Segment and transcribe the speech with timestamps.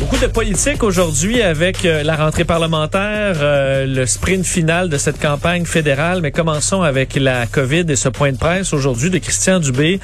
[0.00, 5.20] Beaucoup de politique aujourd'hui avec euh, la rentrée parlementaire, euh, le sprint final de cette
[5.20, 6.20] campagne fédérale.
[6.22, 9.98] Mais commençons avec la COVID et ce point de presse aujourd'hui de Christian Dubé,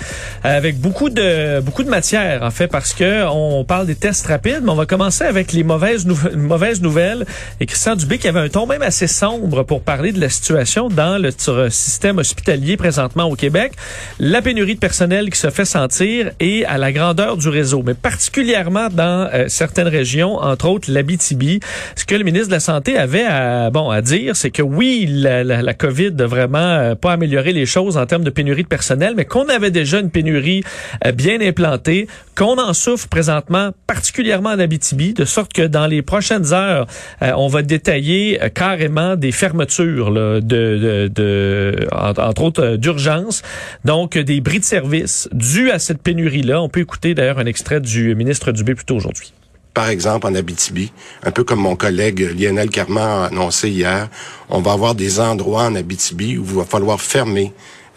[0.45, 4.27] euh, avec beaucoup de beaucoup de matière en fait parce que on parle des tests
[4.27, 4.63] rapides.
[4.65, 7.25] Mais on va commencer avec les mauvaises, mauvaises nouvelles.
[7.61, 10.89] Et Christian Dubé qui avait un ton même assez sombre pour parler de la situation
[10.89, 11.31] dans le
[11.71, 13.75] système hospitalier présentement au Québec,
[14.19, 17.95] la pénurie de personnel qui se fait sentir et à la grandeur du réseau, mais
[17.95, 21.61] particulièrement dans certaines régions, entre autres l'Abitibi.
[21.97, 25.07] Ce que le ministre de la Santé avait à, bon, à dire, c'est que oui,
[25.09, 29.15] la COVID n'a vraiment euh, pas amélioré les choses en termes de pénurie de personnel,
[29.17, 30.63] mais qu'on avait déjà une pénurie
[31.05, 36.03] euh, bien implantée, qu'on en souffre présentement, particulièrement en Abitibi, de sorte que dans les
[36.03, 36.87] prochaines heures,
[37.23, 43.43] euh, on va détailler carrément des fermetures là, de, de, de, entre autres d'urgence,
[43.85, 46.61] donc des bris de service dus à cette pénurie-là.
[46.61, 49.33] On peut écouter d'ailleurs un extrait du ministre Dubé plus tôt aujourd'hui
[49.75, 50.93] par exemple en Abitibi,
[51.25, 54.09] un peu comme mon collègue Lionel Carman a annoncé hier,
[54.49, 57.53] on va avoir des endroits en Abitibi où il va falloir fermer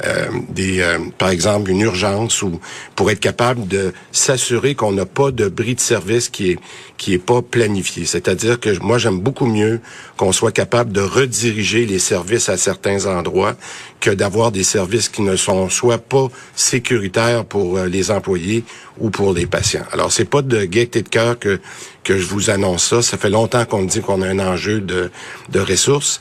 [0.05, 2.59] euh, des, euh, par exemple, une urgence ou
[2.95, 6.59] pour être capable de s'assurer qu'on n'a pas de bris de service qui est
[6.97, 8.05] qui est pas planifié.
[8.05, 9.79] C'est-à-dire que moi j'aime beaucoup mieux
[10.15, 13.55] qu'on soit capable de rediriger les services à certains endroits
[13.99, 18.63] que d'avoir des services qui ne sont soit pas sécuritaires pour euh, les employés
[18.99, 19.85] ou pour les patients.
[19.93, 21.59] Alors c'est pas de gaieté de cœur que
[22.03, 23.01] que je vous annonce ça.
[23.01, 25.11] Ça fait longtemps qu'on dit qu'on a un enjeu de
[25.49, 26.19] de ressources.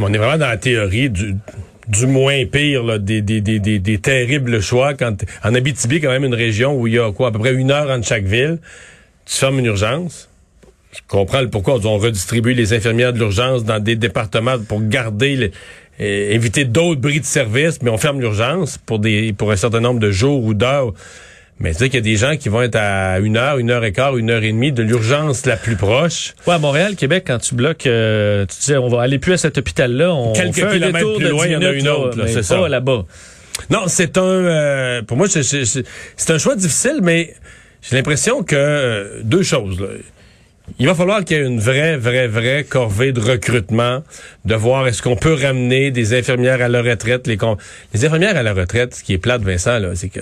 [0.00, 1.34] On est vraiment dans la théorie du
[1.88, 4.94] du moins pire là, des, des, des, des, terribles choix.
[4.94, 7.54] Quand en Abitibi, quand même une région où il y a quoi à peu près
[7.54, 8.58] une heure entre chaque ville,
[9.26, 10.28] tu fermes une urgence.
[10.92, 15.36] Je comprends le pourquoi on redistribue les infirmières de l'urgence dans des départements pour garder
[15.36, 15.52] les,
[15.98, 20.00] éviter d'autres bris de service, mais on ferme l'urgence pour des pour un certain nombre
[20.00, 20.92] de jours ou d'heures.
[21.60, 23.84] Mais c'est qu'il y a des gens qui vont être à une heure, une heure
[23.84, 26.34] et quart, une heure et demie de l'urgence la plus proche.
[26.46, 29.38] Ouais, à Montréal, Québec, quand tu bloques, euh, tu disais, on va aller plus à
[29.38, 30.14] cet hôpital-là.
[30.14, 32.68] On Quelques fait kilomètres plus loin, il y en a une autre, c'est ça.
[32.68, 33.04] là-bas.
[33.70, 37.34] Non, c'est un, euh, pour moi, c'est un choix difficile, mais
[37.82, 39.80] j'ai l'impression que euh, deux choses.
[39.80, 39.88] Là.
[40.78, 44.04] Il va falloir qu'il y ait une vraie, vraie, vraie corvée de recrutement,
[44.44, 47.26] de voir est-ce qu'on peut ramener des infirmières à la retraite.
[47.26, 47.38] Les,
[47.94, 50.20] les infirmières à la retraite, ce qui est plate, Vincent, là, c'est que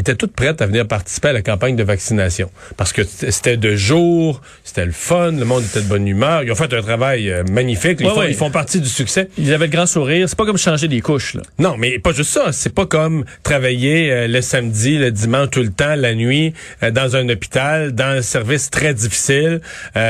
[0.00, 2.50] étaient toutes prêtes à venir participer à la campagne de vaccination.
[2.76, 6.42] Parce que c'était de jour, c'était le fun, le monde était de bonne humeur.
[6.42, 7.98] Ils ont fait un travail euh, magnifique.
[8.00, 9.28] Ils, font, ils, font, partie du succès.
[9.38, 10.28] Ils avaient le grand sourire.
[10.28, 11.34] C'est pas comme changer des couches.
[11.34, 11.42] Là.
[11.58, 12.52] Non, mais pas juste ça.
[12.52, 16.52] C'est pas comme travailler euh, le samedi, le dimanche, tout le temps, la nuit,
[16.82, 19.60] euh, dans un hôpital, dans un service très difficile.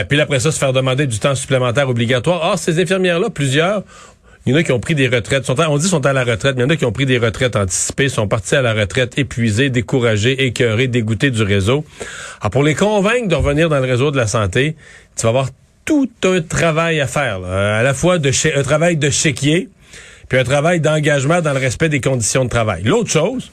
[0.08, 2.40] puis après ça, se faire demander du temps supplémentaire obligatoire.
[2.42, 3.82] Or, ces infirmières-là, plusieurs,
[4.46, 5.50] il y en a qui ont pris des retraites.
[5.50, 7.18] On dit sont à la retraite, mais il y en a qui ont pris des
[7.18, 11.84] retraites anticipées, sont partis à la retraite épuisés, découragés, écœurés, dégoûtés du réseau.
[12.40, 14.76] Alors pour les convaincre de revenir dans le réseau de la santé,
[15.16, 15.48] tu vas avoir
[15.84, 17.42] tout un travail à faire.
[17.44, 19.68] À la fois de un travail de chéquier,
[20.28, 22.82] puis un travail d'engagement dans le respect des conditions de travail.
[22.84, 23.50] L'autre chose,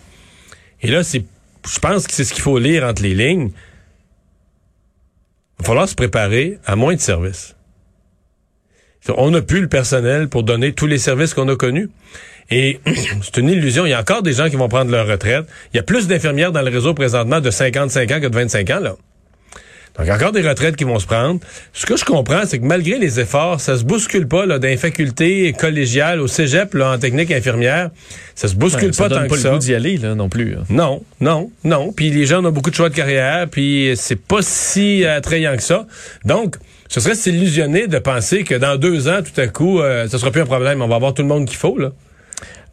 [0.81, 1.23] et là, c'est,
[1.71, 3.49] je pense que c'est ce qu'il faut lire entre les lignes,
[5.59, 7.55] il va falloir se préparer à moins de services.
[9.09, 11.89] On n'a plus le personnel pour donner tous les services qu'on a connus.
[12.49, 12.79] Et
[13.21, 13.85] c'est une illusion.
[13.85, 15.45] Il y a encore des gens qui vont prendre leur retraite.
[15.73, 18.69] Il y a plus d'infirmières dans le réseau présentement de 55 ans que de 25
[18.69, 18.95] ans, là.
[19.95, 21.39] Donc, il y a encore des retraites qui vont se prendre.
[21.71, 24.67] Ce que je comprends, c'est que malgré les efforts, ça se bouscule pas là, dans
[24.67, 27.91] les facultés collégiales, au cégep, là, en technique infirmière.
[28.33, 29.49] Ça se bouscule pas tant pas que ça.
[29.49, 30.55] le goût d'y aller, là, non plus.
[30.55, 30.63] Hein.
[30.71, 31.93] Non, non, non.
[31.93, 35.63] Puis les gens ont beaucoup de choix de carrière, puis c'est pas si attrayant que
[35.63, 35.85] ça.
[36.25, 36.55] Donc,
[36.93, 40.29] ce serait s'illusionner de penser que dans deux ans, tout à coup, euh, ce sera
[40.29, 40.79] plus un problème.
[40.83, 41.91] On va avoir tout le monde qu'il faut, là.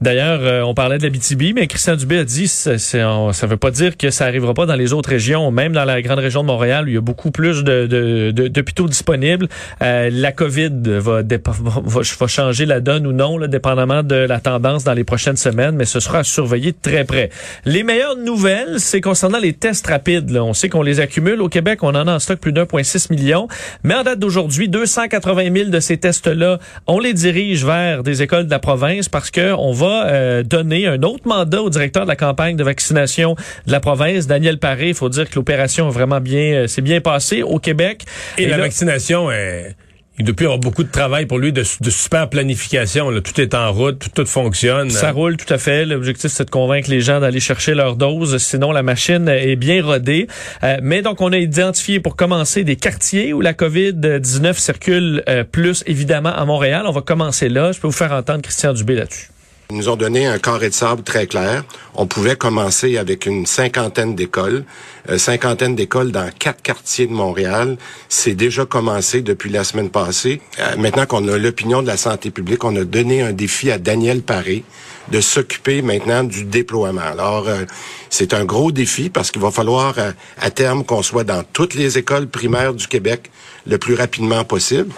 [0.00, 3.56] D'ailleurs, euh, on parlait de la BTB, mais Christian Dubé a dit ça ne veut
[3.58, 6.40] pas dire que ça arrivera pas dans les autres régions, même dans la grande région
[6.40, 9.46] de Montréal où il y a beaucoup plus de, de, d'hôpitaux disponibles.
[9.82, 14.84] Euh, la COVID va, va, changer la donne ou non, là, dépendamment de la tendance
[14.84, 17.28] dans les prochaines semaines, mais ce sera à surveiller de très près.
[17.66, 20.34] Les meilleures nouvelles, c'est concernant les tests rapides.
[20.34, 23.48] On sait qu'on les accumule au Québec, on en a en stock plus d'1,6 million,
[23.84, 28.46] mais en date d'aujourd'hui, 280 000 de ces tests-là, on les dirige vers des écoles
[28.46, 32.08] de la province parce que on va euh, donner un autre mandat au directeur de
[32.08, 33.34] la campagne de vaccination
[33.66, 34.88] de la province, Daniel Paré.
[34.88, 38.04] Il faut dire que l'opération vraiment bien, euh, s'est bien passée au Québec.
[38.38, 39.76] Et, la vaccination est
[40.20, 43.08] il doit plus avoir beaucoup de travail pour lui de, de super planification.
[43.08, 43.22] Là.
[43.22, 44.90] Tout est en route, tout, tout fonctionne.
[44.90, 45.86] Ça roule tout à fait.
[45.86, 48.36] L'objectif, c'est de convaincre les gens d'aller chercher leur dose.
[48.36, 50.26] Sinon, la machine est bien rodée.
[50.62, 55.42] Euh, mais donc, on a identifié pour commencer des quartiers où la COVID-19 circule euh,
[55.42, 56.82] plus, évidemment, à Montréal.
[56.86, 57.72] On va commencer là.
[57.72, 59.30] Je peux vous faire entendre Christian Dubé là-dessus.
[59.70, 61.64] Ils nous ont donné un carré de sable très clair.
[61.94, 64.64] On pouvait commencer avec une cinquantaine d'écoles,
[65.08, 67.76] euh, cinquantaine d'écoles dans quatre quartiers de Montréal.
[68.08, 70.40] C'est déjà commencé depuis la semaine passée.
[70.58, 73.78] Euh, maintenant qu'on a l'opinion de la santé publique, on a donné un défi à
[73.78, 74.64] Daniel Paré
[75.12, 77.00] de s'occuper maintenant du déploiement.
[77.00, 77.64] Alors, euh,
[78.08, 81.74] c'est un gros défi parce qu'il va falloir euh, à terme qu'on soit dans toutes
[81.74, 83.30] les écoles primaires du Québec
[83.68, 84.90] le plus rapidement possible.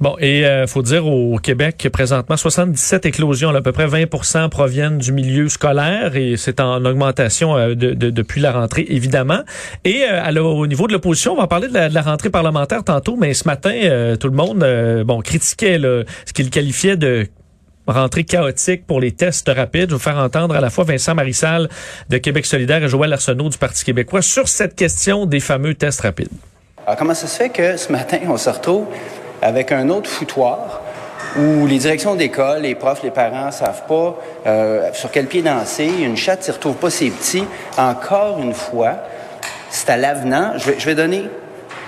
[0.00, 4.98] Bon, et euh, faut dire au Québec, présentement, 77 éclosions, à peu près 20% proviennent
[4.98, 9.42] du milieu scolaire et c'est en augmentation euh, de, de, depuis la rentrée, évidemment.
[9.84, 13.32] Et euh, au niveau de l'opposition, on va parler de la, rentrée parlementaire tantôt, mais
[13.34, 13.72] ce matin,
[14.18, 14.66] tout le monde
[15.04, 17.28] bon critiquait ce qu'il qualifiait de
[17.86, 19.82] rentrée chaotique pour les tests rapides.
[19.82, 21.68] Je vais vous faire entendre à la fois Vincent Marissal
[22.08, 26.00] de Québec solidaire et Joël Arsenault du Parti québécois sur cette question des fameux tests
[26.00, 26.28] rapides.
[26.86, 28.86] Alors, comment ça se fait que ce matin, on se retrouve
[29.42, 30.80] avec un autre foutoir
[31.36, 34.16] où les directions d'école, les profs, les parents savent pas
[34.46, 35.90] euh, sur quel pied danser.
[36.02, 37.44] Une chatte ne retrouve pas ses petits.
[37.76, 38.96] Encore une fois,
[39.70, 40.52] c'est à l'avenant.
[40.56, 41.24] Je vais, je vais donner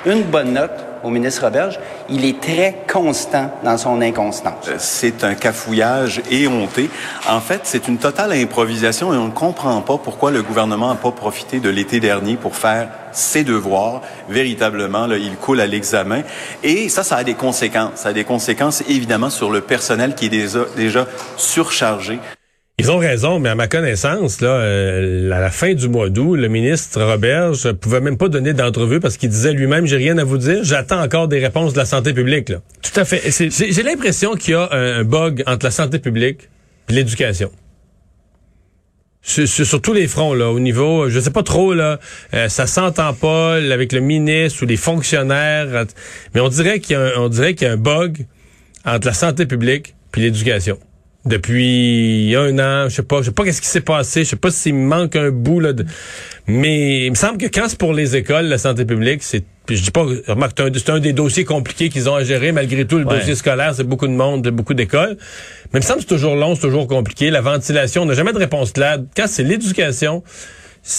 [0.06, 1.79] une bonne note au ministre Roberge.
[2.09, 4.71] Il est très constant dans son inconstance.
[4.79, 6.91] C'est un cafouillage éhonté.
[7.29, 10.95] En fait, c'est une totale improvisation et on ne comprend pas pourquoi le gouvernement n'a
[10.97, 14.01] pas profité de l'été dernier pour faire ses devoirs.
[14.29, 16.23] Véritablement, il coule à l'examen.
[16.62, 17.93] Et ça, ça a des conséquences.
[17.97, 21.06] Ça a des conséquences, évidemment, sur le personnel qui est déjà
[21.37, 22.19] surchargé.
[22.79, 26.35] Ils ont raison, mais à ma connaissance, là, euh, à la fin du mois d'août,
[26.35, 30.25] le ministre Roberge pouvait même pas donner d'entrevue parce qu'il disait lui-même, j'ai rien à
[30.25, 32.49] vous dire, j'attends encore des réponses de la santé publique.
[32.49, 32.62] Là.
[32.82, 33.31] Tout à fait.
[33.31, 36.49] J'ai l'impression qu'il y a un, un, bug entre la santé publique
[36.88, 37.53] et l'éducation.
[39.23, 42.00] Sur, sur, sur, tous les fronts, là, au niveau, je sais pas trop, là,
[42.35, 45.87] euh, ça s'entend pas avec le ministre ou les fonctionnaires,
[46.35, 48.27] mais on dirait qu'il y a un, on dirait qu'il y a un bug
[48.85, 50.77] entre la santé publique puis l'éducation
[51.25, 54.37] depuis un an, je sais pas, je sais pas qu'est-ce qui s'est passé, je sais
[54.37, 55.87] pas s'il manque un bout là, de...
[56.47, 59.82] mais il me semble que quand c'est pour les écoles, la santé publique, c'est je
[59.82, 63.06] dis pas, remarque, c'est un, des dossiers compliqués qu'ils ont à gérer, malgré tout, le
[63.06, 63.19] ouais.
[63.19, 65.17] dossier scolaire, c'est beaucoup de monde, beaucoup d'écoles.
[65.73, 67.31] Mais il me semble que c'est toujours long, c'est toujours compliqué.
[67.31, 68.99] La ventilation, on n'a jamais de réponse là.
[69.17, 70.23] Quand c'est l'éducation,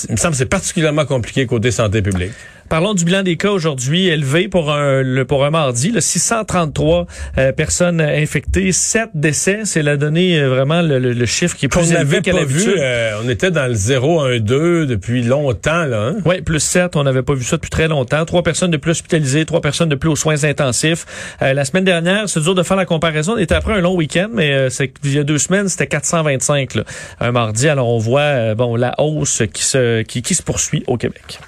[0.09, 2.31] il me semble que c'est particulièrement compliqué côté santé publique.
[2.67, 7.05] Parlons du bilan des cas aujourd'hui élevé pour un le, pour un mardi, le 633
[7.37, 11.65] euh, personnes infectées, 7 décès, c'est la donnée euh, vraiment le, le, le, chiffre qui
[11.65, 12.75] est plus élevé qu'à l'habitude.
[12.79, 16.07] Euh, on était dans le 0 1 2 depuis longtemps là.
[16.07, 16.15] Hein?
[16.25, 18.25] Oui, plus 7, on n'avait pas vu ça depuis très longtemps.
[18.25, 21.05] Trois personnes de plus hospitalisées, trois personnes de plus aux soins intensifs.
[21.43, 23.95] Euh, la semaine dernière, c'est dur de faire la comparaison, on était après un long
[23.95, 26.83] week-end, mais c'est il y a deux semaines, c'était 425 là,
[27.19, 27.69] un mardi.
[27.69, 31.39] Alors on voit bon la hausse qui se qui, qui se poursuit au Québec.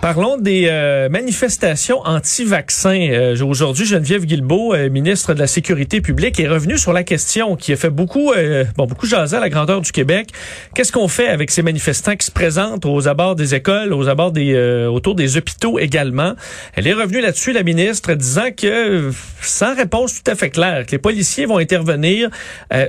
[0.00, 3.08] Parlons des euh, manifestations anti-vaccins.
[3.10, 7.54] Euh, Aujourd'hui, Geneviève Guilbeault, euh, ministre de la Sécurité publique, est revenue sur la question
[7.54, 10.30] qui a fait beaucoup, euh, bon, beaucoup jaser à la grandeur du Québec.
[10.74, 14.32] Qu'est-ce qu'on fait avec ces manifestants qui se présentent aux abords des écoles, aux abords
[14.32, 16.32] des, euh, autour des hôpitaux également?
[16.76, 19.10] Elle est revenue là-dessus, la ministre, disant que,
[19.42, 22.30] sans réponse tout à fait claire, que les policiers vont intervenir,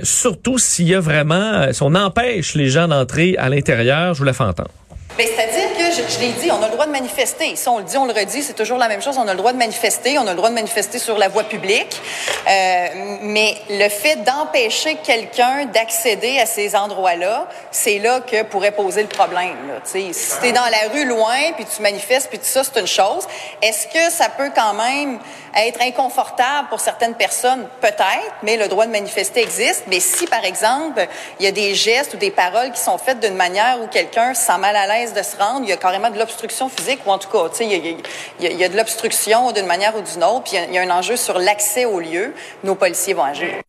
[0.02, 4.14] surtout s'il y a vraiment, si on empêche les gens d'entrer à l'intérieur.
[4.14, 4.70] Je vous la fais entendre.
[5.18, 7.54] Ben, c'est-à-dire que, je, je l'ai dit, on a le droit de manifester.
[7.54, 9.18] Si on le dit, on le redit, c'est toujours la même chose.
[9.18, 11.44] On a le droit de manifester, on a le droit de manifester sur la voie
[11.44, 12.00] publique.
[12.48, 12.86] Euh,
[13.20, 19.08] mais le fait d'empêcher quelqu'un d'accéder à ces endroits-là, c'est là que pourrait poser le
[19.08, 19.56] problème.
[19.68, 19.80] Là.
[19.84, 20.10] si
[20.40, 23.26] tu es dans la rue loin, puis tu manifestes, puis tout ça, c'est une chose.
[23.60, 25.18] Est-ce que ça peut quand même
[25.56, 27.66] être inconfortable pour certaines personnes?
[27.80, 29.84] Peut-être, mais le droit de manifester existe.
[29.88, 31.06] Mais si, par exemple,
[31.38, 34.34] il y a des gestes ou des paroles qui sont faites d'une manière où quelqu'un
[34.34, 37.00] se sent mal à l'aise de se rendre, il y a carrément de l'obstruction physique,
[37.06, 39.52] ou en tout cas, il y, a, il, y a, il y a de l'obstruction
[39.52, 41.38] d'une manière ou d'une autre, puis il y, a, il y, a, un enjeu sur
[41.38, 42.32] l'accès au lieu.
[42.64, 43.62] Nos policiers vont agir.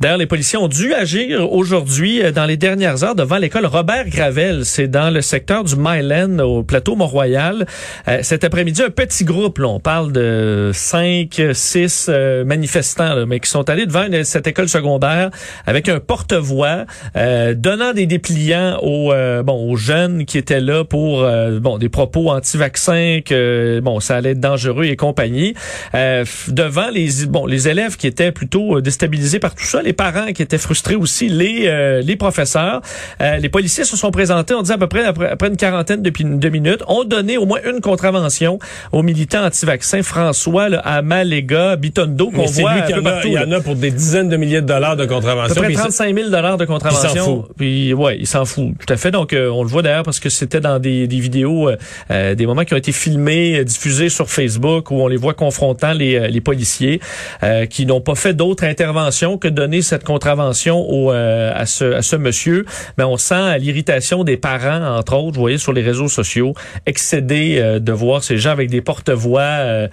[0.00, 4.64] D'ailleurs, les policiers ont dû agir aujourd'hui, dans les dernières heures, devant l'école Robert Gravel.
[4.64, 7.66] C'est dans le secteur du Myland, au plateau Mont-Royal.
[8.08, 13.14] Euh, cet après-midi, un petit groupe, là, on parle de 5 cinq, six euh, manifestants,
[13.14, 15.30] là, mais qui sont allés devant une- cette école secondaire
[15.66, 16.84] avec un porte-voix,
[17.16, 21.78] euh, donnant des dépliants aux, euh, bon, aux jeunes qui étaient là pour euh, bon
[21.78, 25.54] des propos anti-vaccins, que bon ça allait être dangereux et compagnie,
[25.94, 29.92] euh, devant les bon les élèves qui étaient plutôt euh, déstabilisés par tout ça, les
[29.92, 31.54] parents qui étaient frustrés aussi, les
[32.02, 32.80] les professeurs,
[33.20, 36.10] les policiers se sont présentés, on dit à peu près après, après une quarantaine de,
[36.10, 38.58] de minutes, ont donné au moins une contravention
[38.92, 40.02] aux militants anti-vaccins.
[40.02, 43.28] François là, Amalega Bitondo qu'on Mais c'est voit lui un peu en a, partout.
[43.28, 45.66] il y en a pour des dizaines de milliers de dollars de À peu près
[45.66, 47.42] puis ça- 35 000 dollars de Il s'en contravention.
[47.42, 47.52] fout.
[47.56, 48.68] Puis ouais, il s'en fout.
[48.78, 49.10] Tout à fait.
[49.10, 51.76] Donc euh, on le voit d'ailleurs parce que c'était dans des, des vidéos, euh,
[52.10, 55.34] euh, des moments qui ont été filmés, euh, diffusés sur Facebook où on les voit
[55.34, 57.00] confrontant les, euh, les policiers
[57.42, 61.84] euh, qui n'ont pas fait d'autre intervention que donner cette contravention au, euh, à, ce,
[61.94, 62.64] à ce monsieur.
[62.98, 66.54] Mais on sent l'irritation des parents, entre autres, vous voyez sur les réseaux sociaux,
[66.86, 69.88] excédés euh, de voir ces gens avec des porte-voix,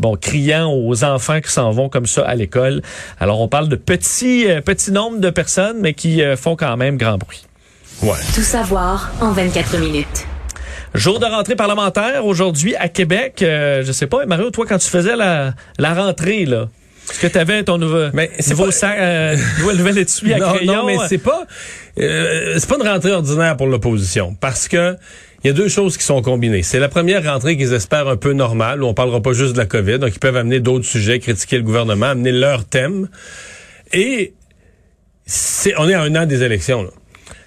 [0.00, 2.82] bon, criant aux enfants qui s'en vont comme ça à l'école.
[3.20, 6.76] Alors on parle de petits, euh, petits nombre de personnes, mais qui euh, font quand
[6.76, 7.44] même grand bruit.
[8.02, 8.18] Ouais.
[8.34, 10.26] Tout savoir en 24 minutes.
[10.94, 13.40] Jour de rentrée parlementaire aujourd'hui à Québec.
[13.42, 16.68] Euh, je sais pas, Mario, toi, quand tu faisais la, la rentrée, là,
[17.10, 20.32] est-ce que tu avais ton nouveau, Mais c'est nouveau pas- sac, euh, nouvel, nouvel étui
[20.34, 20.72] à non, crayon?
[20.74, 21.44] non, mais c'est pas
[22.00, 24.96] euh, c'est pas une rentrée ordinaire pour l'opposition parce que
[25.46, 26.64] il y a deux choses qui sont combinées.
[26.64, 29.58] C'est la première rentrée qu'ils espèrent un peu normale, où on parlera pas juste de
[29.58, 33.08] la COVID, donc ils peuvent amener d'autres sujets, critiquer le gouvernement, amener leur thème.
[33.92, 34.34] Et
[35.24, 36.82] c'est on est à un an des élections.
[36.82, 36.90] Là.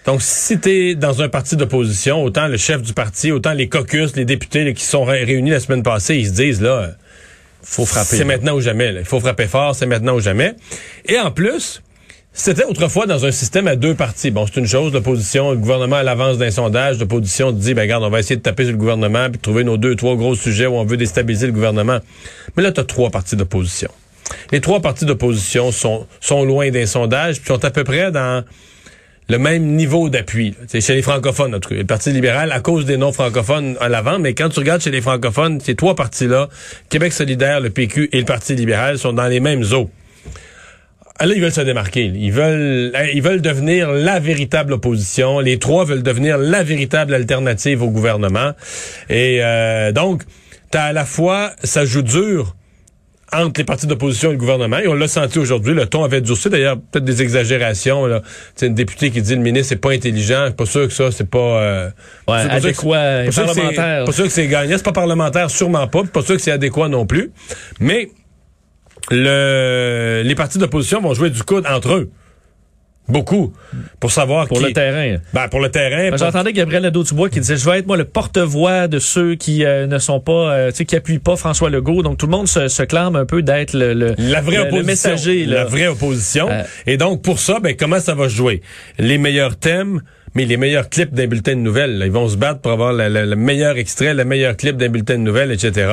[0.05, 3.67] Donc, si tu es dans un parti d'opposition, autant le chef du parti, autant les
[3.67, 6.91] caucus, les députés là, qui sont ré- réunis la semaine passée, ils se disent là,
[7.61, 8.15] faut frapper.
[8.15, 8.93] c'est maintenant ou jamais.
[8.93, 9.01] là.
[9.01, 10.55] Il faut frapper fort, c'est maintenant ou jamais.
[11.05, 11.81] Et en plus,
[12.33, 14.31] c'était autrefois dans un système à deux partis.
[14.31, 18.03] Bon, c'est une chose, l'opposition, le gouvernement à l'avance d'un sondage, l'opposition dit, ben regarde,
[18.03, 20.67] on va essayer de taper sur le gouvernement puis trouver nos deux, trois gros sujets
[20.67, 21.99] où on veut déstabiliser le gouvernement.
[22.55, 23.89] Mais là, tu as trois partis d'opposition.
[24.51, 28.43] Les trois partis d'opposition sont, loin des sondages puis sont à peu près dans
[29.27, 30.55] le même niveau d'appui.
[30.67, 31.59] C'est chez les francophones, en.
[31.69, 35.01] Le Parti libéral, à cause des non-francophones à l'avant, mais quand tu regardes chez les
[35.01, 36.49] francophones, ces trois partis-là,
[36.89, 39.89] Québec solidaire, le PQ et le Parti libéral, sont dans les mêmes eaux.
[41.21, 42.05] Ah, Là, ils veulent se démarquer.
[42.15, 45.39] Ils veulent, ils veulent devenir la véritable opposition.
[45.39, 48.53] Les trois veulent devenir la véritable alternative au gouvernement.
[49.09, 50.23] Et euh, donc,
[50.71, 52.55] t'as à la fois, ça joue dur
[53.31, 54.79] entre les partis d'opposition et le gouvernement.
[54.79, 56.49] Et on l'a senti aujourd'hui, le ton avait durci.
[56.49, 58.07] D'ailleurs, peut-être des exagérations.
[58.07, 58.21] Là.
[58.55, 60.49] C'est une députée qui dit le ministre c'est pas intelligent.
[60.57, 61.37] Pas sûr que ça, c'est pas...
[61.37, 61.89] Euh,
[62.27, 64.05] Ouais, c'est pas sûr que- adéquat pas sûr que c'est- parlementaire.
[64.05, 64.77] Pas sûr que c'est gagnant.
[64.77, 66.03] C'est pas parlementaire, sûrement pas.
[66.11, 67.29] Pas sûr que c'est adéquat non plus.
[67.79, 68.09] Mais
[69.11, 72.09] le, les partis d'opposition vont jouer du coude entre eux.
[73.07, 73.53] Beaucoup.
[73.99, 74.65] Pour savoir pour qui...
[74.65, 75.17] le terrain.
[75.33, 76.09] Ben, pour le terrain.
[76.09, 79.65] Pour- J'entendais Gabriel Nadeau-Dubois qui disait je vais être moi le porte-voix de ceux qui
[79.65, 82.31] euh, ne sont pas euh, tu sais qui appuient pas François Legault donc tout le
[82.33, 84.85] monde se, se clame un peu d'être le, le La vraie le- le opposition.
[84.85, 85.55] messager là.
[85.55, 86.49] La vraie opposition.
[86.51, 86.61] Euh.
[86.85, 88.61] Et donc, pour ça, ben, comment ça va se jouer?
[88.99, 90.01] Les meilleurs thèmes,
[90.35, 91.97] mais les meilleurs clips d'un bulletin de nouvelles.
[91.97, 92.05] là.
[92.05, 95.23] Ils vont se battre pour avoir le meilleur extrait, le meilleur clip d'un bulletin de
[95.23, 95.87] nouvelles, etc.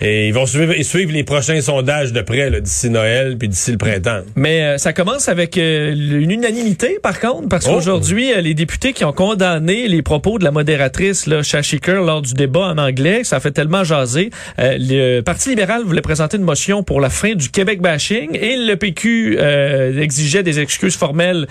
[0.00, 3.72] Et ils vont suivre, ils suivent les prochains sondages de près, d'ici Noël, puis d'ici
[3.72, 4.20] le printemps.
[4.34, 7.74] Mais euh, ça commence avec euh, une unanimité, par contre, parce Oh.
[7.74, 12.22] qu'aujourd'hui, euh, les députés qui ont condamné les propos de la modératrice là, Shachiker lors
[12.22, 14.30] du débat en anglais, ça a fait tellement jaser.
[14.58, 18.56] Euh, le Parti libéral voulait présenter une motion pour la fin du Québec bashing et
[18.56, 21.46] le PQ euh, exigeait des excuses formelles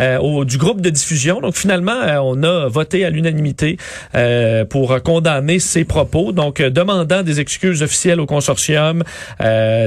[0.00, 1.40] euh, au, du groupe de diffusion.
[1.40, 3.76] Donc finalement, euh, on a voté à l'unanimité
[4.14, 9.02] euh, pour condamner ces propos, donc euh, demandant des excuses officielles au consortium,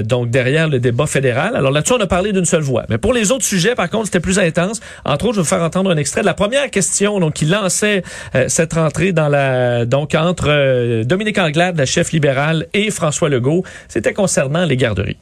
[0.04, 1.56] donc derrière le débat fédéral.
[1.56, 2.86] Alors là-dessus, on a parlé d'une seule voix.
[2.90, 4.80] Mais pour les autres sujets, par contre, c'était plus intense.
[5.06, 7.46] Entre autres, je vais vous faire entendre un extrait de la première question donc qui
[7.46, 8.04] lançait
[8.48, 13.64] cette rentrée dans la donc entre Dominique Anglade, la chef libérale, et François Legault.
[13.88, 15.18] C'était concernant les garderies.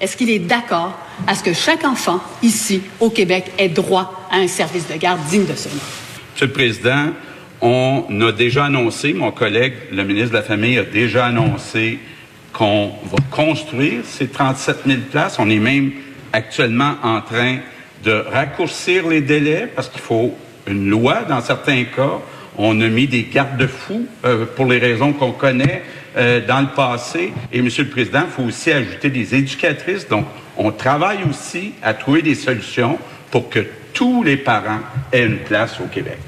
[0.00, 4.36] Est-ce qu'il est d'accord à ce que chaque enfant ici au Québec ait droit à
[4.36, 5.74] un service de garde digne de ce nom?
[6.32, 7.06] Monsieur le Président,
[7.60, 11.98] on a déjà annoncé, mon collègue, le ministre de la Famille, a déjà annoncé
[12.54, 15.38] qu'on va construire ces 37 000 places.
[15.38, 15.92] On est même
[16.32, 17.58] actuellement en train
[18.02, 20.34] de raccourcir les délais parce qu'il faut
[20.66, 22.20] une loi dans certains cas.
[22.56, 25.82] On a mis des garde-fous euh, pour les raisons qu'on connaît
[26.16, 27.32] euh, dans le passé.
[27.52, 30.08] Et, Monsieur le Président, il faut aussi ajouter des éducatrices.
[30.08, 30.26] Donc,
[30.56, 32.98] on travaille aussi à trouver des solutions
[33.30, 33.60] pour que
[33.92, 34.80] tous les parents
[35.12, 36.18] aient une place au Québec.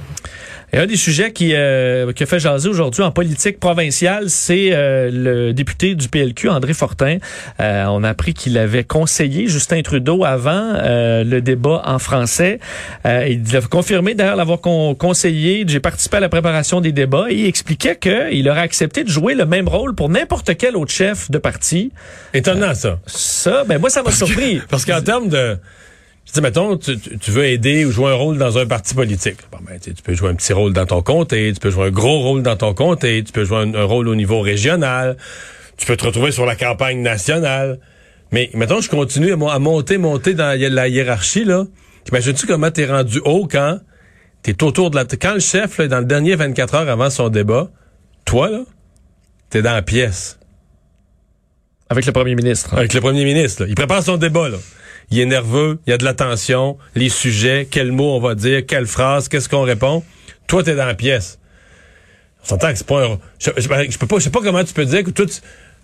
[0.74, 4.70] Et un des sujets qui, euh, qui a fait jaser aujourd'hui en politique provinciale, c'est
[4.72, 7.18] euh, le député du PLQ, André Fortin.
[7.60, 12.58] Euh, on a appris qu'il avait conseillé Justin Trudeau avant euh, le débat en français.
[13.04, 15.64] Euh, il a confirmé d'ailleurs l'avoir con- conseillé.
[15.68, 19.34] J'ai participé à la préparation des débats et il expliquait qu'il aurait accepté de jouer
[19.34, 21.92] le même rôle pour n'importe quel autre chef de parti.
[22.32, 22.98] Étonnant, ça.
[23.04, 24.62] Ça, ben moi, ça m'a surpris.
[24.70, 25.58] Parce qu'en termes de...
[26.26, 29.38] Je dis, mettons, tu, tu- veux aider ou jouer un rôle dans un parti politique.
[29.50, 31.70] Bon, ben, tu sais, tu peux jouer un petit rôle dans ton comté, tu peux
[31.70, 34.40] jouer un gros rôle dans ton comté, tu peux jouer un, un rôle au niveau
[34.40, 35.16] régional,
[35.76, 37.80] tu peux te retrouver sur la campagne nationale.
[38.30, 41.64] Mais, mettons, je continue à, mo- à monter, monter dans la, hiérarchie, là.
[42.08, 43.78] Imagines-tu comment t'es rendu haut quand
[44.42, 45.04] t'es autour de la...
[45.04, 47.70] Quand le chef, là, dans le dernier 24 heures avant son débat,
[48.24, 48.60] toi, là,
[49.50, 50.38] t'es dans la pièce.
[51.90, 52.74] Avec le premier ministre.
[52.74, 53.62] Avec le premier ministre.
[53.62, 53.68] là.
[53.68, 54.48] Il prépare son débat.
[54.48, 54.56] Là.
[55.10, 58.34] Il est nerveux, il y a de la tension, les sujets, quels mots on va
[58.34, 60.02] dire, quelle phrase, qu'est-ce qu'on répond.
[60.46, 61.38] Toi, t'es dans la pièce.
[62.44, 63.18] On s'entend que c'est pas un...
[63.38, 65.26] Je, je- je peux pas, je sais pas comment tu peux dire que toi,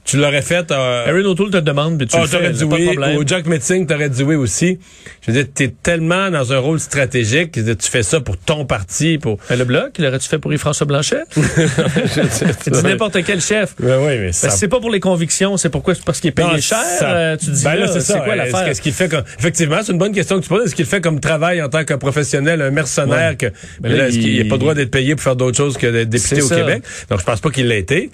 [0.09, 0.71] tu, l'aurais fait...
[0.71, 2.87] Euh, Erin O'Toole te demande, mais tu ah, le fais, dit pas de oui.
[2.87, 3.17] problème.
[3.19, 4.79] Ou Jack Metzing, t'aurais dit oui aussi.
[5.23, 8.65] Je veux dire, t'es tellement dans un rôle stratégique que tu fais ça pour ton
[8.65, 9.39] parti, pour...
[9.51, 11.23] Mais le bloc, l'aurais-tu fait pour Yves-François Blanchet?
[11.35, 13.75] tu dis n'importe quel chef.
[13.79, 14.47] Ben oui, mais ça...
[14.49, 16.59] Parce que c'est pas pour les convictions, c'est pourquoi c'est parce qu'il est payé Non,
[16.61, 16.79] cher.
[16.99, 18.21] ça- euh, tu dis ben là, là, c'est ça.
[18.21, 18.65] quoi l'affaire?
[18.65, 20.67] qu'est-ce qu'il fait comme effectivement, c'est une bonne question que tu poses.
[20.67, 23.37] Est-ce qu'il fait comme travail en tant que professionnel, un mercenaire Ouais.
[23.37, 23.47] que
[23.83, 25.77] là, là, est-ce qu'il il- n'a pas le droit d'être payé pour faire d'autres choses
[25.77, 26.57] que d'être député au ça.
[26.57, 26.83] Québec?
[27.11, 28.11] Donc je pense pas qu'il l'a été.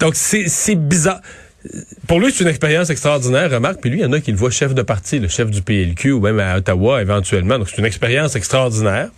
[0.00, 1.20] Donc c'est bizarre.
[2.06, 3.80] Pour lui, c'est une expérience extraordinaire, remarque.
[3.80, 5.62] Puis lui, il y en a qui le voient chef de parti, le chef du
[5.62, 7.58] PLQ ou même à Ottawa éventuellement.
[7.58, 9.08] Donc c'est une expérience extraordinaire.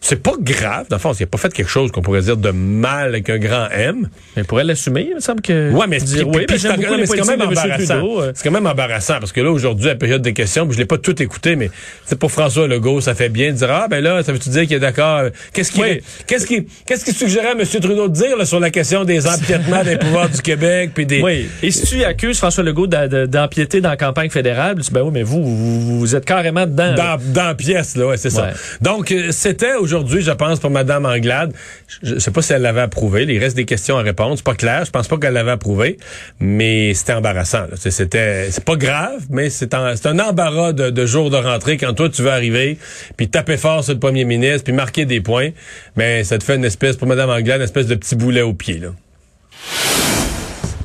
[0.00, 2.36] C'est pas grave, dans le fond, il a pas fait quelque chose qu'on pourrait dire
[2.36, 4.08] de mal avec un grand M.
[4.36, 5.70] Mais il pourrait l'assumer, il me semble que.
[5.72, 8.20] Ouais, mais puis- oui, ben, c'est quand même embarrassant.
[8.20, 8.32] Euh.
[8.34, 10.84] C'est quand même embarrassant parce que là aujourd'hui, à la période des questions, je l'ai
[10.84, 11.70] pas tout écouté, mais
[12.04, 14.62] c'est pour François Legault, ça fait bien de dire ah ben là, ça veut-tu dire
[14.66, 15.22] qu'il est d'accord?
[15.52, 16.00] Qu'est-ce qu'il Oui.
[16.26, 17.62] qu'est-ce qu'il qu'est-ce qu'il suggérait à M.
[17.66, 21.22] Trudeau de dire là, sur la question des empiètements des pouvoirs du Québec puis des
[21.22, 21.48] Oui.
[21.62, 25.10] Et si tu accuses François Legault d'empiéter dans la campagne fédérale, tu dis, ben oui,
[25.12, 26.94] mais vous, vous, vous êtes carrément dedans.
[26.94, 27.16] là.
[27.18, 28.52] dans, dans la pièce, là, ouais, c'est Ouais.
[28.52, 28.76] ça.
[28.80, 31.52] Donc, euh, c'était aujourd'hui, je pense, pour Mme Anglade.
[32.02, 33.24] Je, je sais pas si elle l'avait approuvé.
[33.28, 34.34] Il reste des questions à répondre.
[34.36, 34.84] C'est pas clair.
[34.84, 35.98] Je pense pas qu'elle l'avait approuvé.
[36.40, 37.66] Mais c'était embarrassant.
[37.76, 42.22] C'était, c'est pas grave, mais c'est un, embarras de, jour de rentrée quand toi, tu
[42.22, 42.78] veux arriver,
[43.16, 45.50] puis taper fort sur le premier ministre, puis marquer des points.
[45.96, 48.54] Mais ça te fait une espèce, pour Mme Anglade, une espèce de petit boulet au
[48.54, 48.80] pied.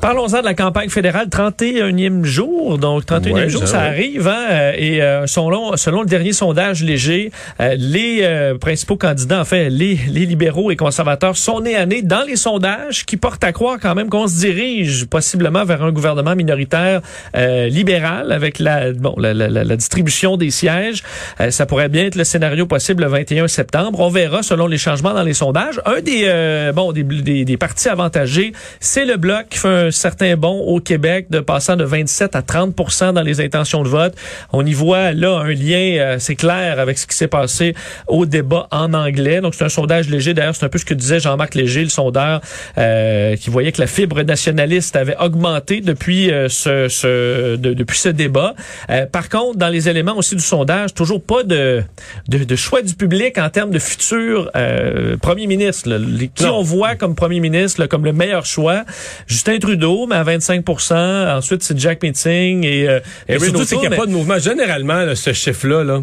[0.02, 2.76] Parlons-en de la campagne fédérale, 31e jour.
[2.76, 3.86] Donc, 31e Ouais, jour, ça, ouais.
[3.86, 4.26] arrive.
[4.26, 7.30] Hein, euh, et euh, selon, selon le dernier sondage léger,
[7.60, 11.86] euh, les euh, principaux candidats, en fait, les, les libéraux et conservateurs sont nés à
[11.86, 15.84] nez dans les sondages qui portent à croire quand même qu'on se dirige possiblement vers
[15.84, 17.00] un gouvernement minoritaire
[17.36, 21.04] euh, libéral avec la, bon, la, la, la- la distribution des sièges.
[21.40, 24.00] Euh, ça pourrait bien être le scénario possible le 21 septembre.
[24.00, 25.80] On verra selon les changements dans les sondages.
[25.86, 29.91] Un des, euh, bon, des, des, des partis avantagés, c'est le Bloc qui fait un
[29.92, 34.14] certain bond au Québec de passant de 27 à 30 dans les intentions de vote.
[34.52, 37.74] On y voit là un lien, euh, c'est clair, avec ce qui s'est passé
[38.08, 39.40] au débat en anglais.
[39.40, 40.34] Donc c'est un sondage léger.
[40.34, 42.40] D'ailleurs, c'est un peu ce que disait Jean-Marc Léger, le sondeur,
[42.78, 47.98] euh, qui voyait que la fibre nationaliste avait augmenté depuis euh, ce, ce de- depuis
[47.98, 48.54] ce débat.
[48.90, 51.82] Euh, par contre, dans les éléments aussi du sondage, toujours pas de,
[52.28, 55.88] de, de choix du public en termes de futur euh, premier ministre.
[55.88, 55.98] là.
[56.34, 56.58] Qui Non.
[56.58, 58.84] on voit comme premier ministre là, comme le meilleur choix?
[59.26, 63.76] Justin Trudeau, mais à 25 Ensuite, c'est Jack Meeting et euh, Et Erin surtout, c'est
[63.76, 64.38] qu'il n'y a pas de mouvement.
[64.38, 66.02] Généralement, là, ce chiffre-là, là,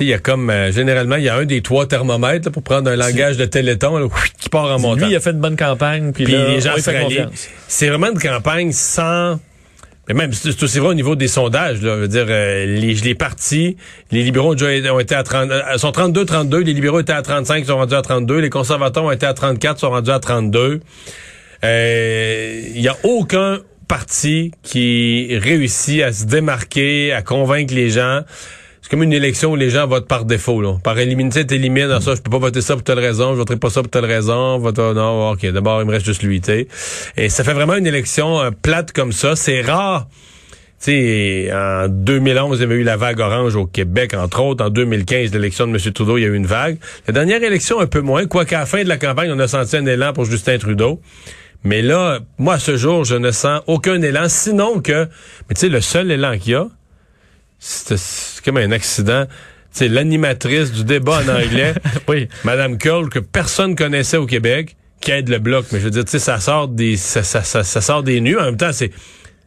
[0.00, 2.62] il y a comme, euh, généralement, il y a un des trois thermomètres, là, pour
[2.62, 5.06] prendre un langage de téléthon, là, qui part en montant.
[5.06, 6.12] Lui, il a fait une bonne campagne.
[6.12, 6.90] Puis, Puis là, les gens se.
[7.68, 9.38] C'est vraiment une campagne sans...
[10.06, 11.80] Mais même, c'est c'est aussi vrai au niveau des sondages.
[11.80, 13.78] Là, je veux dire, euh, les, les partis,
[14.10, 17.22] les libéraux ont, déjà, ont été à 30, euh, sont 32-32, les libéraux étaient à
[17.22, 20.18] 35, ils sont rendus à 32, les conservateurs ont été à 34, sont rendus à
[20.18, 20.80] 32.
[21.62, 28.22] Euh, Il y a aucun parti qui réussit à se démarquer, à convaincre les gens.
[28.82, 30.60] C'est comme une élection où les gens votent par défaut.
[30.60, 30.76] Là.
[30.82, 31.90] Par éliminer, t'élimines.
[31.90, 33.90] Ah, ça, je peux pas voter ça pour telle raison, je voterai pas ça pour
[33.90, 34.58] telle raison.
[34.58, 36.40] Vote, non, ok, d'abord, il me reste juste lui.
[36.40, 36.68] t'sais.
[37.16, 39.36] Et ça fait vraiment une élection euh, plate comme ça.
[39.36, 40.06] C'est rare.
[40.82, 44.62] Tu sais, en 2011, il y avait eu la vague orange au Québec, entre autres.
[44.62, 45.92] En 2015, l'élection de M.
[45.92, 46.76] Trudeau, il y a eu une vague.
[47.06, 49.78] La dernière élection, un peu moins, quoiqu'à la fin de la campagne, on a senti
[49.78, 51.00] un élan pour Justin Trudeau.
[51.64, 55.08] Mais là, moi, à ce jour, je ne sens aucun élan, sinon que,
[55.48, 56.68] mais tu sais, le seul élan qu'il y a,
[57.58, 59.24] c'est c'est comme un accident.
[59.26, 61.74] Tu sais, l'animatrice du débat en anglais,
[62.08, 62.28] Oui.
[62.44, 65.66] Madame Curl, que personne connaissait au Québec, qui aide le bloc.
[65.72, 68.20] Mais je veux dire, tu sais, ça sort des, ça, ça, ça, ça sort des
[68.20, 68.38] nues.
[68.38, 68.90] En même temps, c'est,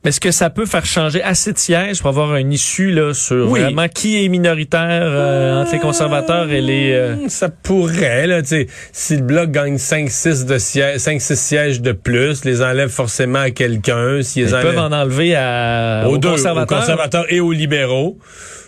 [0.07, 3.13] Mais est-ce que ça peut faire changer assez de sièges pour avoir une issue là,
[3.13, 3.59] sur Oui.
[3.59, 6.93] vraiment qui est minoritaire euh, entre les conservateurs et les...
[6.93, 11.35] euh, Hmm, Ça pourrait, là, tu sais, si le bloc gagne 5-6 de sièges, 5-6
[11.35, 16.17] sièges de plus, les enlève forcément à quelqu'un, ils peuvent en enlever à, aux, aux
[16.17, 16.77] deux, conservateurs.
[16.77, 18.17] aux conservateurs et aux libéraux.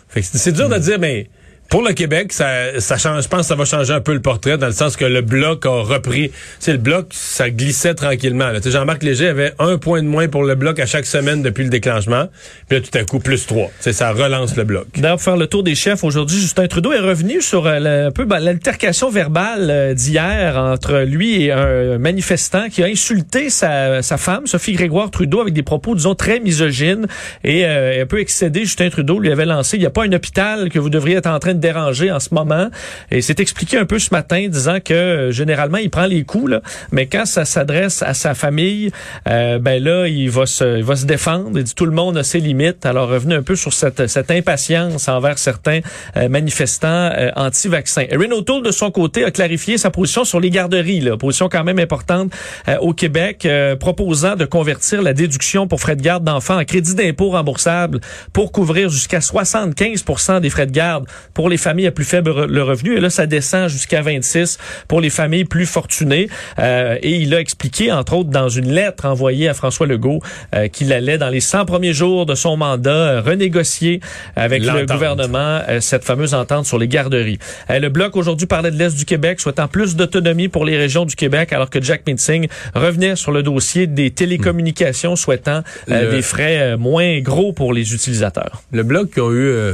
[0.09, 1.29] Fait que c'est c'est dur de dire, mais
[1.69, 4.21] pour le Québec, ça, ça change, je pense que ça va changer un peu le
[4.21, 6.31] portrait dans le sens que le bloc a repris.
[6.59, 8.51] C'est le bloc, ça glissait tranquillement.
[8.65, 11.69] Jean-Marc Léger avait un point de moins pour le bloc à chaque semaine depuis le
[11.69, 12.25] déclenchement.
[12.67, 13.67] Puis là, tout à coup, plus trois.
[13.67, 14.87] Tu sais, ça relance le bloc.
[14.95, 18.11] D'ailleurs, pour faire le tour des chefs, aujourd'hui, Justin Trudeau est revenu sur euh, un
[18.11, 24.01] peu ben, l'altercation verbale euh, d'hier entre lui et un manifestant qui a insulté sa,
[24.01, 27.05] sa femme, Sophie Grégoire Trudeau, avec des propos, disons, très misogynes
[27.43, 28.61] et euh, un peu excédé.
[28.61, 31.27] Justin Trudeau lui avait lancé, il n'y a pas un hôpital que vous devriez être
[31.27, 32.69] en train de déranger en ce moment.
[33.11, 36.51] Et s'est expliqué un peu ce matin, disant que euh, généralement, il prend les coups,
[36.51, 38.91] là, mais quand ça s'adresse à sa famille,
[39.27, 41.51] euh, ben là, il va se, il va se défendre.
[41.55, 42.85] Il dit tout le monde a ses limites.
[42.85, 45.79] Alors, revenu un peu sur cette, cette impatience envers certains
[46.17, 48.05] euh, manifestants euh, anti-vaccins.
[48.09, 51.63] Erin O'Toole, de son côté, a clarifié sa position sur les garderies, là, position quand
[51.63, 52.31] même importante
[52.67, 53.47] euh, au Québec,
[53.79, 57.99] proposant de convertir la déduction pour frais de garde d'enfants en crédit d'impôt remboursable
[58.33, 62.45] pour couvrir jusqu'à 75 des frais de garde pour les familles à plus faible re-
[62.47, 62.95] le revenu.
[62.97, 64.57] Et là, ça descend jusqu'à 26
[64.87, 66.29] pour les familles plus fortunées.
[66.59, 70.21] Euh, et il a expliqué, entre autres, dans une lettre envoyée à François Legault,
[70.55, 73.99] euh, qu'il allait, dans les 100 premiers jours de son mandat, euh, renégocier
[74.35, 77.39] avec le gouvernement euh, cette fameuse entente sur les garderies.
[77.69, 81.05] Euh, le Bloc, aujourd'hui, parlait de l'Est du Québec, souhaitant plus d'autonomie pour les régions
[81.05, 86.21] du Québec, alors que Jack Minsing revenait sur le dossier des télécommunications, souhaitant Le- des
[86.21, 88.61] frais moins gros pour les utilisateurs.
[88.71, 89.73] Le bloc qui ont eu, euh,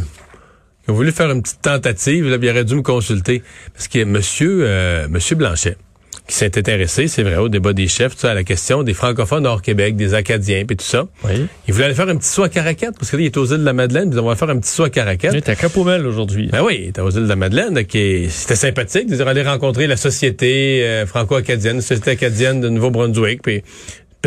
[0.86, 3.42] qui ont voulu faire une petite tentative, là, il aurait dû me consulter.
[3.74, 5.78] Parce que monsieur, euh, monsieur Blanchet,
[6.28, 9.62] qui s'est intéressé, c'est vrai, au débat des chefs, à la question des francophones hors
[9.62, 11.06] Québec, des Acadiens, puis tout ça.
[11.24, 11.46] Oui.
[11.68, 13.46] Il voulait aller faire un petit saut à Caracat, parce que là, il est aux
[13.46, 15.30] îles de la Madeleine, puis on va faire un petit saut à Caracat.
[15.32, 16.48] Il est à Capomel aujourd'hui.
[16.52, 19.28] Ben oui, il était aux îles de la Madeleine, qui est- c'était sympathique de dire
[19.28, 23.62] aller rencontrer la société euh, franco-acadienne, la société acadienne de Nouveau-Brunswick, puis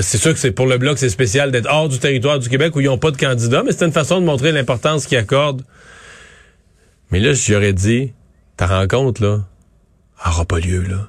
[0.00, 2.76] c'est sûr que c'est pour le bloc, c'est spécial d'être hors du territoire du Québec
[2.76, 5.62] où ils n'ont pas de candidat, mais c'était une façon de montrer l'importance qu'ils accordent.
[7.10, 8.12] Mais là, j'aurais dit,
[8.56, 9.40] ta rencontre, là,
[10.24, 11.08] elle aura pas lieu, là.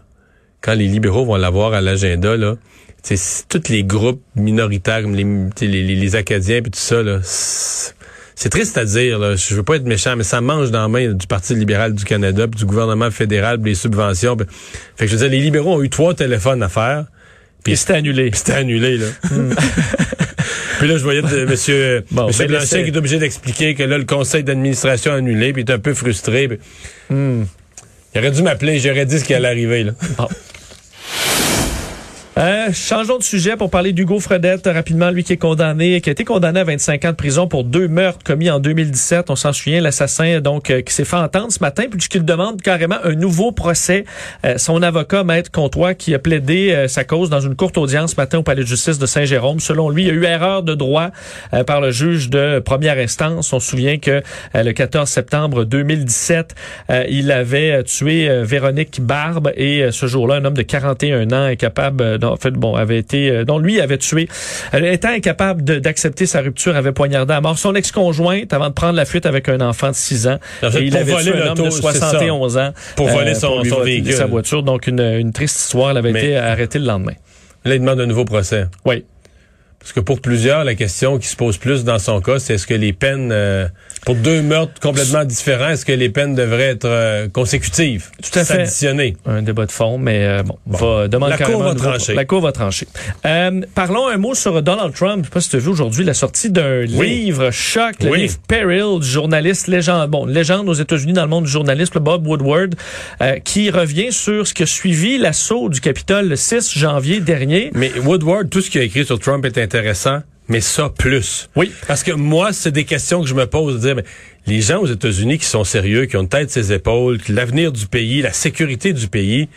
[0.62, 2.56] Quand les libéraux vont l'avoir à l'agenda, là,
[3.04, 5.24] tu sais, si tous les groupes minoritaires, comme les,
[5.62, 7.94] les, les- les Acadiens puis tout ça, là, c'est
[8.36, 9.36] c'est triste à dire, là.
[9.36, 12.06] Je veux pas être méchant, mais ça mange dans la main du Parti libéral du
[12.06, 14.38] Canada, puis du gouvernement fédéral, puis les subventions.
[14.38, 14.48] puis-
[14.96, 17.06] Fait que je veux dire, les libéraux ont eu trois téléphones à faire.
[17.66, 18.30] Puis c'était annulé.
[18.32, 19.08] Puis c'était annulé, là.
[20.80, 23.84] puis là, je voyais de- monsieur, Bon, monsieur ben, Blanchet qui est obligé d'expliquer que
[23.84, 26.48] là, le conseil d'administration a annulé, puis il est un peu frustré.
[26.48, 26.58] puis-
[27.12, 27.44] Hmm.
[28.16, 29.92] Il aurait dû m'appeler, j'aurais dit ce qui allait arriver, là.
[32.38, 36.14] Euh, changeons de sujet pour parler d'Hugo Fredette rapidement, lui qui est condamné, qui a
[36.14, 39.30] été condamné à 25 ans de prison pour deux meurtres commis en 2017.
[39.30, 42.98] On s'en souvient, l'assassin donc euh, qui s'est fait entendre ce matin puisqu'il demande carrément
[43.04, 44.06] un nouveau procès.
[44.46, 48.12] Euh, son avocat, Maître Comtois, qui a plaidé euh, sa cause dans une courte audience
[48.12, 49.60] ce matin au palais de justice de Saint-Jérôme.
[49.60, 51.10] Selon lui, il y a eu erreur de droit
[51.54, 53.52] euh, par le juge de première instance.
[53.52, 54.22] On se souvient que
[54.56, 56.56] euh, le 14 septembre 2017,
[56.90, 60.62] euh, il avait euh, tué euh, Véronique Barbe et euh, ce jour-là, un homme de
[60.62, 64.28] 41 ans incapable, euh, en fait, bon, avait été, euh, dont lui avait tué,
[64.74, 68.96] euh, étant incapable d'accepter sa rupture, avait poignardé à mort son ex-conjointe avant de prendre
[68.96, 70.40] la fuite avec un enfant de 6 ans.
[70.64, 71.92] En fait, et il pour avait tué un homme de c'est ça.
[71.94, 72.74] 71 ans.
[72.96, 74.14] Pour voler son- lui son voler véhicule.
[74.14, 74.64] sa voiture.
[74.64, 75.92] Donc, une, une triste histoire.
[75.92, 77.14] Elle avait Mais- été arrêtée le lendemain.
[77.66, 78.68] Là, il demande un nouveau procès.
[78.86, 79.04] Oui.
[79.80, 82.68] Parce que pour plusieurs, la question qui se pose plus dans son cas, c'est est-ce
[82.68, 83.66] que les peines, euh,
[84.10, 88.08] pour deux meurtres complètement différents, est-ce que les peines devraient être euh, consécutives?
[88.24, 88.54] Tout à fait.
[88.66, 89.16] S'additionner?
[89.28, 92.16] Un débat de fond, mais euh, bon, va demander La Cour va trancher.
[92.16, 92.88] La Cour va trancher.
[93.28, 95.26] Euh, parlons un mot sur Donald Trump.
[95.26, 97.08] Je sais pas si tu as vu aujourd'hui la sortie d'un Oui.
[97.26, 98.22] livre choc, le Oui.
[98.22, 102.00] livre Peril du journaliste légende, bon, légende aux États-Unis dans le monde du journalisme, le
[102.00, 102.74] Bob Woodward,
[103.46, 107.70] qui revient sur ce qui a suivi l'assaut du Capitole le 6 janvier dernier.
[107.76, 111.50] Mais Woodward, tout ce qu'il a écrit sur Trump est intéressant, mais ça plus.
[111.56, 111.72] Oui.
[111.88, 114.04] Parce que moi, c'est des questions que je me pose, de dire, mais
[114.48, 117.88] les gens aux États-Unis qui sont sérieux, qui ont une tête ses épaules, l'avenir du
[117.88, 119.48] pays, la sécurité du pays,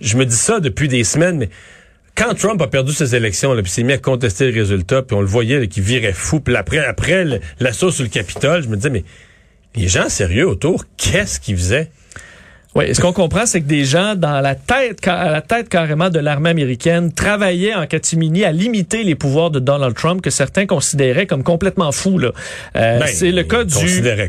[0.00, 1.48] je me dis ça depuis des semaines, mais
[2.14, 5.16] quand Trump a perdu ses élections, là, puis s'est mis à contester le résultat, puis
[5.16, 8.68] on le voyait là, qu'il virait fou, puis après, après l'assaut sur le Capitole, je
[8.68, 9.04] me disais, mais
[9.74, 11.90] les gens sérieux autour, qu'est-ce qu'ils faisaient?
[12.76, 16.10] Oui, ce qu'on comprend, c'est que des gens dans la tête, à la tête carrément
[16.10, 20.66] de l'armée américaine travaillaient en catimini à limiter les pouvoirs de Donald Trump que certains
[20.66, 22.18] considéraient comme complètement fous.
[22.18, 22.32] Là.
[22.74, 23.70] Euh, Ben, c'est le cas du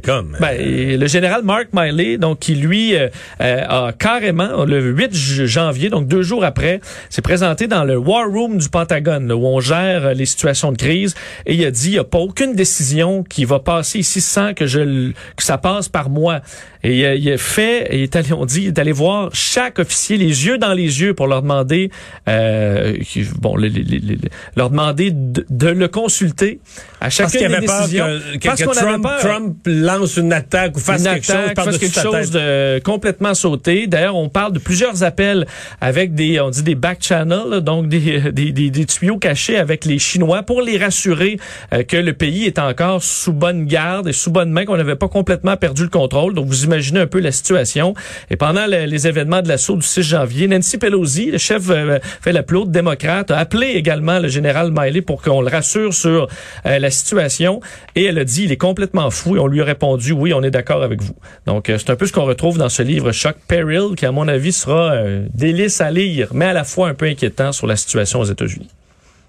[0.03, 0.37] comme.
[0.39, 3.07] ben, le général Mark Miley, donc qui lui euh,
[3.41, 7.97] euh, a carrément le 8 j- janvier, donc deux jours après, s'est présenté dans le
[7.97, 11.15] War Room du Pentagone, là, où on gère euh, les situations de crise,
[11.47, 14.53] et il a dit il n'y a pas aucune décision qui va passer ici sans
[14.53, 16.41] que je que ça passe par moi.
[16.83, 19.79] Et il a, il a fait, il est allé, on dit, est allé voir chaque
[19.79, 21.89] officier les yeux dans les yeux pour leur demander,
[22.27, 22.95] euh,
[23.39, 24.17] bon, le- le- le- le-
[24.55, 26.59] leur demander de, de le consulter
[26.99, 28.05] à Parce chacune qu'il des décisions.
[28.05, 29.19] que, que- Parce que avait Trump, peur.
[29.19, 32.79] Trump lance une attaque ou fasse Une quelque chose attaque, fasse par-dessus quelque chose de
[32.83, 33.87] complètement sauté.
[33.87, 35.45] D'ailleurs, on parle de plusieurs appels
[35.81, 39.85] avec des, on dit des back channels, donc des, des, des, des tuyaux cachés avec
[39.85, 41.37] les Chinois pour les rassurer
[41.73, 44.95] euh, que le pays est encore sous bonne garde et sous bonne main, qu'on n'avait
[44.95, 46.33] pas complètement perdu le contrôle.
[46.33, 47.93] Donc, vous imaginez un peu la situation.
[48.29, 51.99] Et pendant le- les événements de l'assaut du 6 janvier, Nancy Pelosi, le chef euh,
[52.21, 55.93] fait la plus haute démocrate, a appelé également le général Miley pour qu'on le rassure
[55.93, 56.27] sur
[56.65, 57.59] euh, la situation.
[57.95, 59.35] Et elle a dit, il est complètement fou.
[59.35, 61.15] Et on lui a répondu, oui, on est d'accord avec vous.
[61.45, 64.11] Donc, euh, c'est un peu ce qu'on retrouve dans ce livre Choc Peril, qui, à
[64.11, 67.67] mon avis, sera euh, délice à lire, mais à la fois un peu inquiétant sur
[67.67, 68.69] la situation aux États-Unis.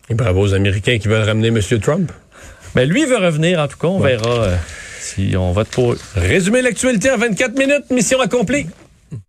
[0.08, 1.60] Et bravo aux Américains qui veulent ramener M.
[1.82, 2.12] Trump.
[2.74, 4.56] Mais lui veut revenir, en tout cas, on verra euh,
[5.00, 5.98] si on vote pour eux.
[6.14, 8.66] Résumer l'actualité en 24 minutes, mission accomplie.